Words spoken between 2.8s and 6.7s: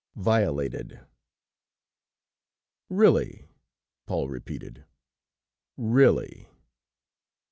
"Really," Paul repeated, "really!"